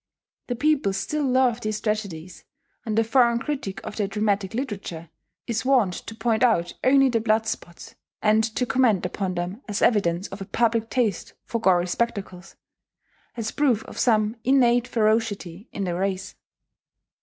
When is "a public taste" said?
10.41-11.35